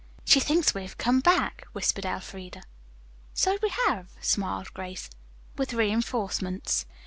[0.25, 2.63] "She thinks we have come back," whispered Elfreda.
[3.35, 5.11] "So we have," smiled Grace,
[5.59, 6.87] "with reinforcements."